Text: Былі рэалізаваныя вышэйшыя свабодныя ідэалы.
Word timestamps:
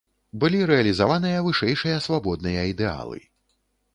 Былі 0.43 0.59
рэалізаваныя 0.71 1.43
вышэйшыя 1.47 1.99
свабодныя 2.07 2.61
ідэалы. 2.73 3.21